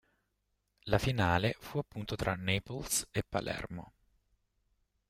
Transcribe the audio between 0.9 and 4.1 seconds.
finale fu appunto tra Naples e Palermo.